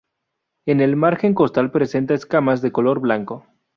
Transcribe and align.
En 0.65 0.81
el 0.81 0.95
margen 0.95 1.35
costal 1.35 1.69
presenta 1.69 2.15
escamas 2.15 2.63
de 2.63 2.71
color 2.71 2.99
blanco. 3.01 3.45